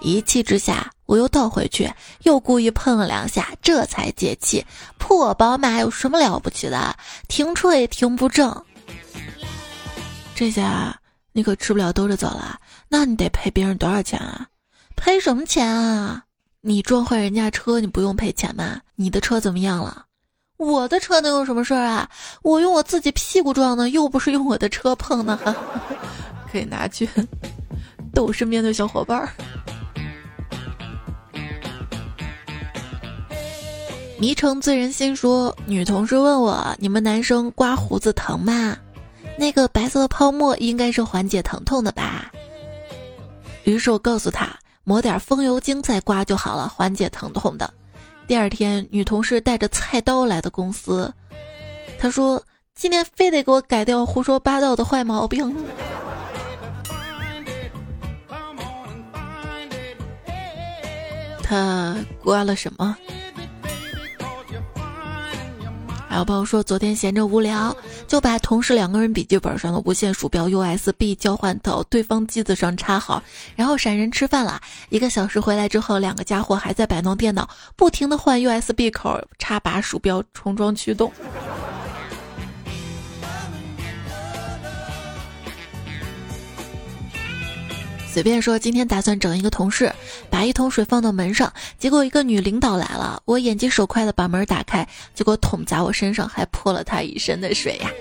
[0.01, 1.91] 一气之下，我又倒回去，
[2.23, 4.63] 又故意碰了两下，这才解气。
[4.97, 6.95] 破宝马有什么了不起的？
[7.27, 8.63] 停车也停不正。
[10.35, 10.99] 这下
[11.31, 12.59] 你可吃不了兜着走了，
[12.89, 14.47] 那你得赔别人多少钱啊？
[14.95, 16.23] 赔什么钱啊？
[16.61, 18.81] 你撞坏人家车，你不用赔钱吗？
[18.95, 20.05] 你的车怎么样了？
[20.57, 22.09] 我的车能有什么事儿啊？
[22.41, 25.38] 我用我自己屁股撞的，又不是用我的车碰的，
[26.55, 27.09] 可以拿去
[28.13, 29.29] 逗身边的小伙伴儿。
[34.17, 38.77] 迷城醉人心说，女同事问我：“你们男生刮胡子疼吗？”
[39.37, 42.31] 那个白色的泡沫应该是缓解疼痛的吧。
[43.65, 47.69] 于是我告诉他，抹点风油精再刮就好了，缓解疼痛的。
[48.27, 51.13] 第二天，女同事带着菜刀来的公司，
[51.99, 52.41] 她说
[52.73, 55.53] ：“今天非得给我改掉胡说八道的坏毛病。”
[61.47, 62.97] 他刮了什么？
[66.10, 67.75] 还有朋友说，昨天闲着无聊，
[68.08, 73.21] 就把同事两个人笔记本上的无线鼠标 USB 交换到对方机子上插好，
[73.55, 74.60] 然后闪人吃饭了。
[74.89, 81.12] 一个小时回来之后，两个家伙还在摆弄电脑，不停的换 USB 口插拔鼠标重装驱动。
[88.15, 89.93] 随便说，今天打算整一个同事，
[90.30, 97.91] 把一桶水放到门上，结果一个女领导来了，我眼疾手快的把门打开，结果桶砸我身上，还泼了她一身的水呀。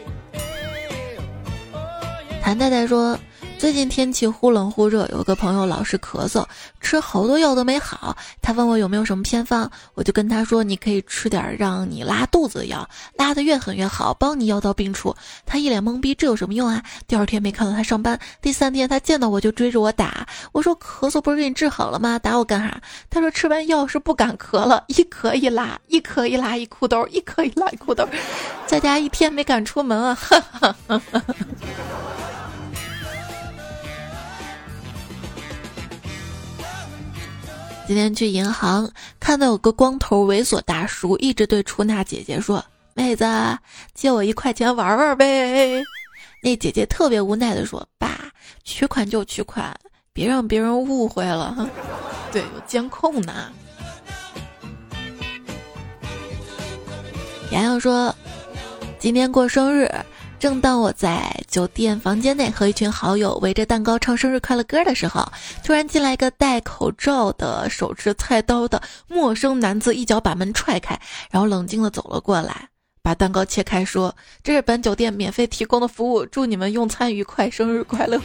[2.40, 3.18] 谭太太说。
[3.64, 6.44] 最近天气忽冷忽热，有个朋友老是咳嗽，
[6.82, 8.14] 吃好多药都没好。
[8.42, 16.82] 他问我有没有什么偏方，我就跟他说：“你可以吃点让你拉肚子的药，拉得越狠越好，帮你药到病除。”他一脸懵逼，这有什么用啊？
[17.08, 20.26] 第二天没看到他上班，第三天他见到我就追着我打。
[20.52, 22.18] 我说：“咳嗽不是给你治好了吗？
[22.18, 28.06] 打我干啥？”他说：“吃完药是不敢咳了，一咳一拉，一咳一拉一裤兜，一咳一拉一裤兜，
[28.66, 31.24] 在家一天没敢出门啊。”哈哈哈哈
[37.86, 43.26] 今天去银行，看到有个光头猥琐大叔一直对出纳姐姐说：“妹子，
[43.92, 45.82] 借我一块钱玩玩呗。”
[46.42, 48.18] 那姐姐特别无奈的说：“爸，
[48.64, 49.78] 取款就取款，
[50.14, 51.70] 别让别人误会了。”
[52.32, 53.52] 对，有监控呢。
[57.50, 58.14] 洋洋说
[58.98, 59.90] ：“今天过生日。”
[60.44, 65.26] 正当我在酒店房间内和一群好友围着蛋糕唱生日快乐歌的时候，
[65.64, 72.68] 突然进来一个戴口罩的、手持菜刀的陌生男子，一脚把门踹开，然后冷静的走了过来，
[73.02, 78.20] 把蛋糕切开，说：“这是本酒店免费提供的服务，祝你们用餐愉快，生日快乐。”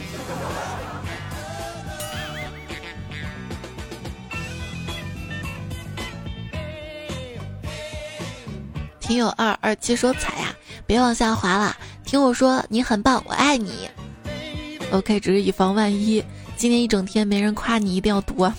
[9.00, 10.54] 听友二二七说：“彩呀，
[10.86, 11.74] 别往下滑了。”
[12.10, 13.88] 听我说，你很棒，我爱你。
[14.90, 16.20] OK，只是以防万一，
[16.56, 18.52] 今天一整天没人夸你，一定要读啊！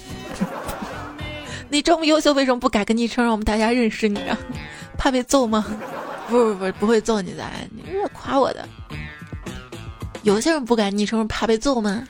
[1.67, 4.37] 你这么优秀，为什么不改个昵称，让我们大家认识你啊？
[4.97, 5.65] 怕被揍吗？
[6.29, 7.43] 不不不，不会揍你的，
[7.75, 8.65] 你是夸我的。
[10.23, 12.07] 有些人不改昵称，怕被揍吗？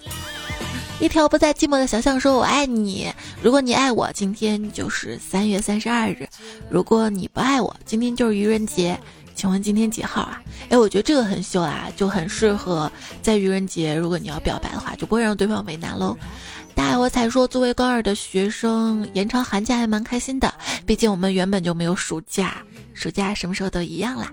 [0.99, 3.11] 一条不再寂寞的小象说：“我爱你。
[3.41, 6.27] 如果你爱我，今天就是三月三十二日；
[6.69, 8.95] 如果你不爱我，今天就是愚人节。”
[9.35, 10.41] 请问今天几号啊？
[10.69, 12.91] 哎，我觉得这个很秀啊，就很适合
[13.21, 16.17] 在愚人节，如果你要表白的话，就不会让对方为难喽。
[16.73, 20.53] 大爱我才说，作为高二的学生，延长寒假还蛮开心的，
[20.85, 22.63] 毕竟我们原本就没有暑假，
[22.93, 24.31] 暑假什么时候都一样啦。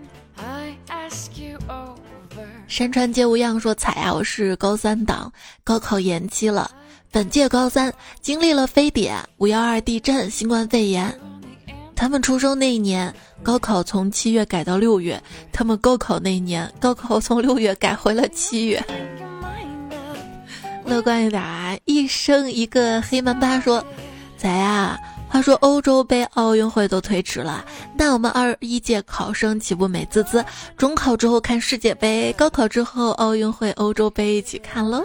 [2.69, 5.33] 山川皆无恙说彩啊，我是高三党，
[5.65, 6.71] 高考延期了，
[7.11, 11.19] 本届高三经历了非典、五幺二地震、新冠肺炎。
[11.99, 15.19] 他们出生那一年，高考从七月改到六月；
[15.53, 18.81] 他们高考那一年，高考从六月改回了七月。
[20.87, 21.77] 乐观一点啊！
[21.87, 23.85] 一生一个黑曼巴说
[24.39, 24.97] ：“咋呀？
[25.29, 27.65] 话说欧洲杯、奥运会都推迟了，
[27.97, 30.43] 那我们二一届考生岂不美滋滋？
[30.77, 35.05] 中考之后看世界杯，高考之后奥运会、欧洲杯一起看喽。”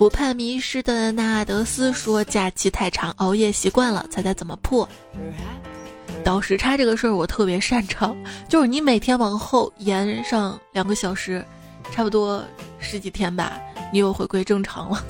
[0.00, 4.88] 湖畔迷失的纳德斯说：“假期太长，熬夜习惯了，猜猜怎么破？
[6.24, 8.16] 倒时差这个事儿我特别擅长，
[8.48, 11.44] 就是你每天往后延上两个小时，
[11.92, 12.42] 差不多
[12.78, 13.60] 十几天吧，
[13.92, 15.04] 你又回归正常了。”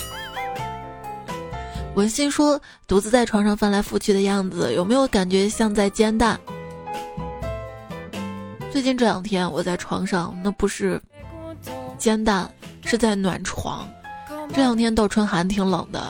[1.95, 6.37] 文心说：“独自在床上翻来覆去的样子，有没有感觉像在煎蛋？”
[8.69, 11.01] 最近这两天我在床上，那不是
[11.97, 13.87] 煎蛋，是在暖床。
[14.53, 16.01] 这两天倒春寒，挺冷的，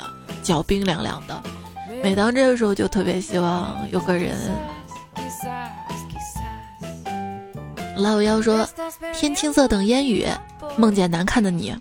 [0.42, 1.42] 脚冰凉凉的。
[2.04, 4.36] 每当这个时候，就特别希望有个人。
[7.96, 8.68] 老友要说
[9.14, 10.28] ：“天青色等烟雨，
[10.76, 11.76] 梦见难看的你。”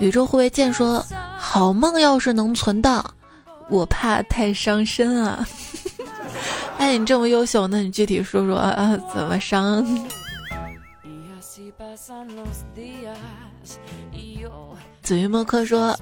[0.00, 1.04] 宇宙护卫舰说
[1.38, 3.04] ：“好梦要是能存档，
[3.68, 5.46] 我怕太伤身啊。
[6.78, 9.86] ”哎，你这么优秀，那你具体说说啊，怎么伤？
[15.04, 15.94] 紫云莫克说：“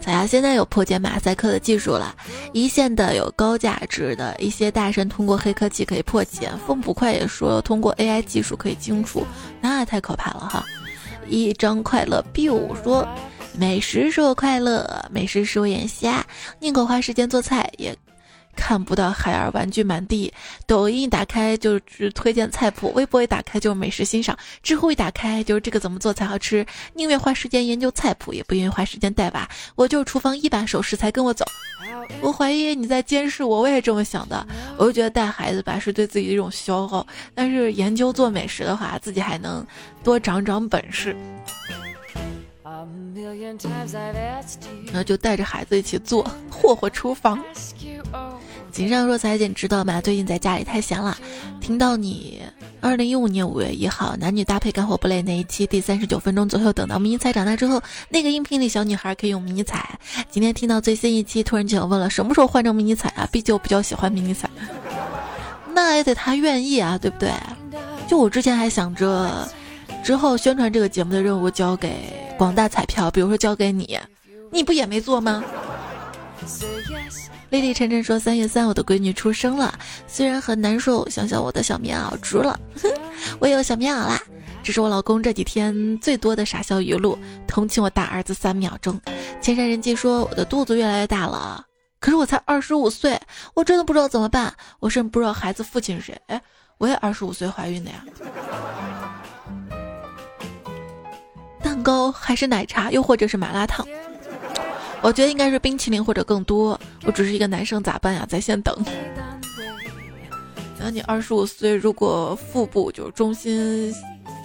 [0.00, 2.16] 彩霞现在有破解马赛克的技术了，
[2.54, 6.50] 一线的有高价值的一些大神通过黑科技可以破解。
[6.66, 9.26] 风捕快也说通过 AI 技术可以清除，
[9.60, 10.64] 那太可怕了哈！
[11.28, 13.06] 一张快乐 B 五说：
[13.54, 16.24] 美食使我快乐，美食使我眼瞎，
[16.58, 17.94] 宁可花时间做菜也。”
[18.58, 20.32] 看不到海尔玩具满地，
[20.66, 26.66] 抖音一打开就是推荐菜谱，微博一打开就是美食欣赏，知乎一打开就是这个怎么做才好吃。
[26.94, 29.48] 宁愿花时间研究菜谱，也不愿意花时间带娃。
[29.76, 31.46] 我就是厨房一把手，食材跟我走。
[32.20, 34.44] 我怀疑你在监视我，我也这么想的。
[34.76, 39.64] 我就觉得带孩子吧是对自己的一种消耗，但是研究做美食的话，自己还能
[40.02, 41.16] 多长长本事。
[44.86, 47.42] 然后就带着孩子一起做，霍霍厨房。
[48.70, 50.00] 锦上若：“彩姐，你知道吗？
[50.00, 51.16] 最近在家里太闲了，
[51.60, 52.40] 听到你
[52.80, 59.98] 二零一五年五月一号，男女搭配干活不累那一期第三十九分钟左右，等到迷彩长大之后，那个音频里小女孩可以用迷彩。
[60.30, 63.28] 今天听到最新一期，突然就想问了，什么时候换成迷彩啊？
[63.32, 64.48] 毕竟我比较喜欢迷彩。
[65.72, 67.32] 那也得他愿意啊，对不对？
[68.06, 69.48] 就我之前还想着，
[70.04, 71.92] 之后宣传这个节目的任务交给
[72.36, 73.98] 广大彩票，比如说交给你，
[74.52, 75.42] 你不也没做吗？
[77.50, 82.58] 丽丽晨晨说：“三月三，我的闺女出生了，虽然很难受，想想我的小棉袄织了，
[83.40, 84.20] 我有小棉袄啦。
[84.62, 89.00] 这是我老公这几天最多的傻笑语录，同情我大儿子三秒钟。
[89.40, 91.64] 千山人迹说我的肚子越来越大了，
[92.00, 93.18] 可是我才二十五岁，
[93.54, 96.20] 我真的不知道怎么办，我甚至不知道孩子父亲是谁。
[96.26, 96.42] 哎，
[96.76, 98.04] 我也二十五岁怀孕的呀。
[101.62, 103.86] 蛋糕还是奶茶，又或者是麻辣烫？”
[105.02, 106.78] 我觉得应该是冰淇淋或者更多。
[107.04, 108.26] 我只是一个男生，咋办呀？
[108.28, 108.76] 在线等。
[110.78, 113.92] 那你二十五岁，如果腹部就是中心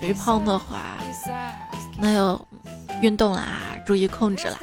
[0.02, 0.98] 肥胖的话，
[2.00, 2.48] 那要
[3.02, 4.60] 运动啦，注意控制啦。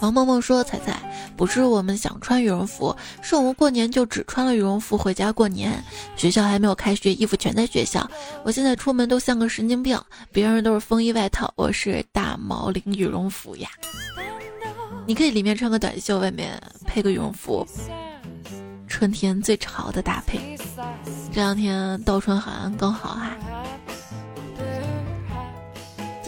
[0.00, 0.98] 王梦梦说：“彩彩，
[1.36, 5.72] 不是我们想穿羽绒服，是我们过年就只穿了羽绒服回家过年。
[6.16, 8.10] 学校还没有开学，衣服全在学校。
[8.42, 10.00] 我现在出门都像个神经病，
[10.32, 13.68] 别人都是风衣外套，我是大毛领羽绒服呀。
[15.06, 17.66] 你可以里面穿个短袖，外面配个羽绒服，
[18.88, 20.56] 春天最潮的搭配。
[21.30, 23.36] 这两天倒春寒刚好哈。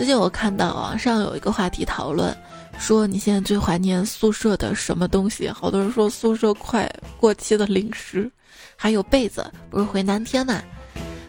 [0.03, 2.37] 最近我看到网上有一个话题讨论。”
[2.77, 5.49] 说你现在最怀念宿舍的什么东西？
[5.49, 8.29] 好多人说宿舍快过期的零食，
[8.75, 9.49] 还有被子。
[9.71, 10.61] 不是回南天嘛？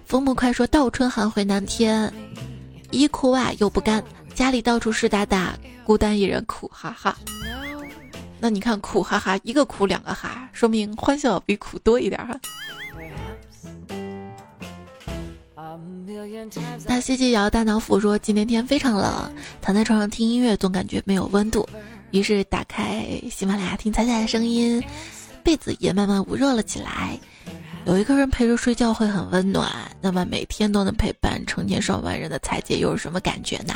[0.08, 2.12] 风木快说倒春寒回南天，
[2.90, 4.04] 衣裤袜又不干，
[4.34, 5.54] 家里到处湿哒哒，
[5.84, 7.16] 孤单一人苦哈哈。
[8.40, 12.36] 那你看苦哈哈，一个苦两个哈，说明欢笑比苦多一点哈。
[16.86, 21.68] 那谢谢瑶大脑斧说今天天非常冷，躺在床上听音乐总感觉没有温度，
[22.12, 24.84] 于是打开喜马拉雅听彩彩的声音，
[25.44, 27.18] 被子也慢慢捂热了起来。
[27.86, 29.70] 有一个人陪着睡觉会很温暖，
[30.02, 33.74] 那么每天都能陪伴成千上万人的彩姐又是什么感觉呢？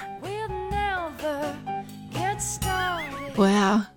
[3.36, 3.88] 我呀，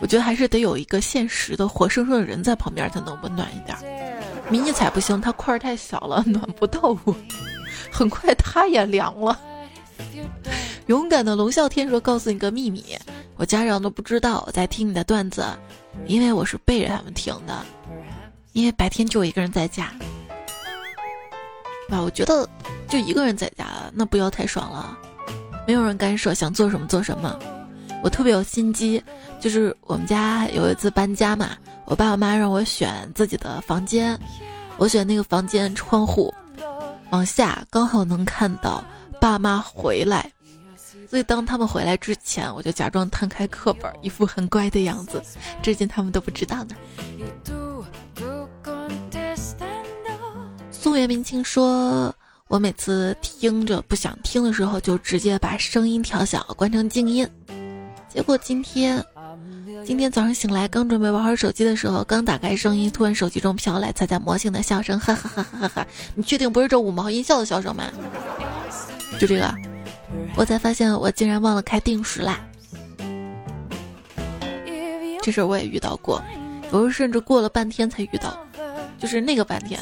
[0.00, 3.76] 我觉得还是得有一个现实的活生生的人在旁边才能温暖一点。
[4.48, 7.14] 迷你彩不行，它块儿太小了， 暖不到我。
[7.90, 9.38] 很快它也凉了。
[10.86, 12.84] 勇敢的龙啸天说：“告诉你个秘密，
[13.36, 15.44] 我家长都不知道我在听你的段子，
[16.06, 17.64] 因为我是背着他们听的。
[18.52, 19.84] 因为白天就我一个人在家，
[21.88, 22.00] 啊？
[22.02, 22.46] 我觉得
[22.88, 23.64] 就一个人在家，
[23.94, 24.98] 那不要太爽了，
[25.66, 27.38] 没有人干涉，想做什么做什么。
[28.02, 29.02] 我特别有心机，
[29.40, 31.50] 就是我们家有一次搬家嘛。”
[31.84, 34.18] 我爸我妈让我选自己的房间，
[34.78, 36.32] 我选那个房间窗户
[37.10, 38.82] 往下刚好能看到
[39.20, 40.30] 爸妈回来，
[41.10, 45.22] 所以当他们回来之前，我就假装摊开课本，一副很乖的样子，
[45.60, 46.74] 至今他们都不知道呢。
[50.70, 52.14] 宋元明清说
[52.48, 57.28] ：“我每次听着不想听的时候，就直接把声音调小，关成静音，
[58.12, 59.02] 结果今天。”
[59.84, 65.86] 今天早上醒来，刚准备玩会手机的时候，刚打开声音，突然手机中飘来彩彩魔性的笑声，哈哈哈哈哈哈！
[66.14, 67.90] 你确定不是这五毛音效的笑声吗？
[69.18, 69.52] 就这个，
[70.36, 72.40] 我才发现我竟然忘了开定时啦。
[75.22, 76.22] 这事我也遇到过，
[76.66, 78.38] 有时候甚至过了半天才遇到，
[78.98, 79.80] 就是那个半天，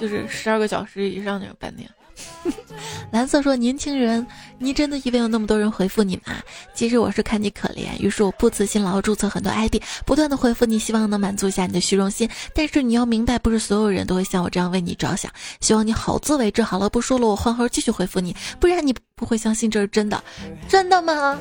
[0.00, 1.88] 就是十二个小时以上那种半天。
[3.12, 4.26] 蓝色说：“年轻人，
[4.58, 6.34] 你真的以为有那么多人回复你吗？
[6.74, 12.28] 其实我是看你可怜，于是我不辞辛劳注册很多 ID，不断的回复你，希望能满足一下你的虚荣心。
[12.54, 15.30] 但是你要明白，不是所有人都会像我这样为你着想。
[15.60, 16.62] 希望你好自为之。
[16.62, 20.22] 好了，不说了，我换号继续回复你，不然你不会相信这是真的。
[20.68, 21.38] 真的吗？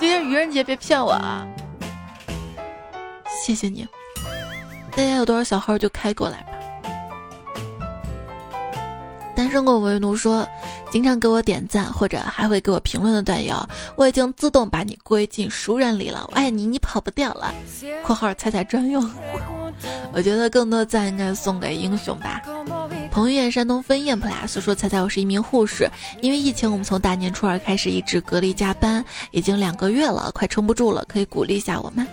[0.00, 1.46] 今天愚人节，别骗我啊！
[3.44, 3.86] 谢谢你，
[4.96, 6.46] 大家有多少小号就开过来吧。”
[9.40, 10.46] 单身狗为奴说
[10.92, 13.56] ：“经常给我点赞或者还会给我评论的段友，
[13.96, 16.26] 我已经自动把你归进熟人里了。
[16.28, 17.50] 我爱你，你跑不掉了。
[18.04, 19.02] ”（括号彩彩专用。
[20.12, 22.42] ）我觉得更多赞应该送给英雄吧。
[23.10, 25.88] 彭于晏山东分宴 plus 说：“彩彩，我是一名护士，
[26.20, 32.06] 因为疫情，我们从大年初二开始一直隔离加班，已经两个月了，快撑不住了，可以鼓励一下我们。”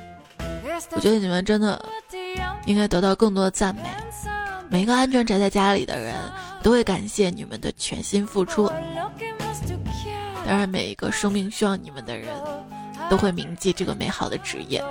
[0.96, 1.84] 我觉得你们真的
[2.66, 3.82] 应该得到更多的赞美。
[4.70, 6.16] 每个安全宅在家里的人。
[6.62, 8.68] 都会感谢你们的全心付出。
[10.46, 12.30] 当然，每一个生命需要你们的人，
[13.10, 14.84] 都会铭记这个美好的职业。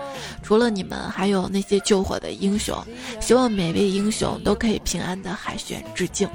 [0.42, 2.76] 除了你们，还有那些救火的英雄。
[3.20, 6.28] 希望每位英雄都可以平安的海选致敬。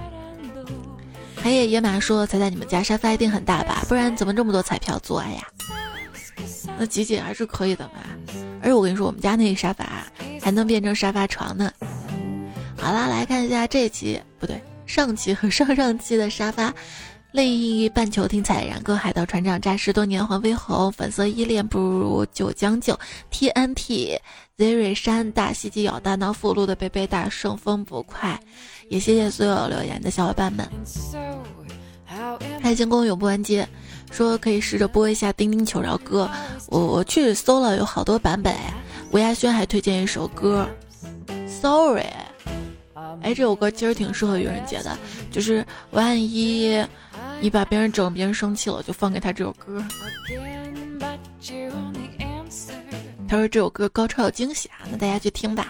[1.44, 3.84] 黑夜野马说：“猜猜你们家沙发一定很大吧？
[3.88, 5.48] 不然怎么这么多彩票做呀？”
[6.78, 8.02] 那挤挤还是可以的嘛。
[8.62, 9.86] 而且我跟你说，我们家那个沙发
[10.42, 11.72] 还能变成沙发床呢。
[12.78, 16.74] 好啦，来看一下这期不对，上期和 上上期的沙发。
[17.32, 22.94] 另一半球听彩，然哥海盗船长诈尸多年黄飞鸿粉色依恋不如九将就
[23.32, 24.20] TNT
[24.58, 28.38] Zeri 山大西鸡咬大脑附录的贝贝大顺风不快，
[28.90, 30.68] 也谢谢所有留言的小伙伴们。
[32.62, 33.66] 开心公永不完结，
[34.12, 36.30] 说可以试着播一下丁丁求饶歌，
[36.68, 38.54] 我我去搜了有好多版本。
[39.12, 40.68] 吴亚轩还推荐一首歌
[41.48, 42.04] ，Sorry。
[43.22, 44.98] 哎，这首歌其实挺适合愚人节的，
[45.32, 46.84] 就是万一
[47.40, 49.84] 你把别人整，别人生气了，就放给他这首歌。
[53.28, 55.68] 他说这首歌高超有惊喜啊，那大家去听吧。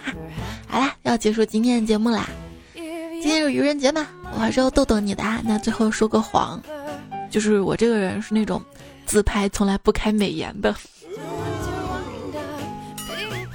[0.68, 2.28] 好啦，要结束今天的节目啦。
[2.74, 5.42] 今天是愚人节嘛，我还是要逗逗你的啊。
[5.46, 6.60] 那最后说个谎，
[7.30, 8.60] 就是我这个人是那种
[9.06, 10.76] 自拍从来不开美颜的。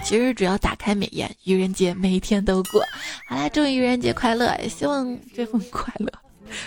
[0.06, 2.80] 其实只要打开美颜，愚人节每一天都过。
[3.28, 4.56] 好啦，祝愚人节快乐！
[4.62, 6.08] 也希望这份快乐，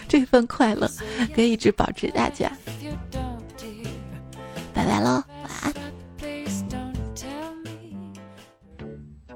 [0.10, 0.92] 这份快乐
[1.34, 2.44] 可以一直保持下去。
[4.74, 5.74] 拜拜喽，晚安。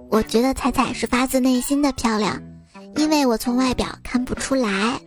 [0.09, 2.43] 我觉得彩彩是发自内心的漂亮，
[2.97, 4.99] 因为我从外表看不出来。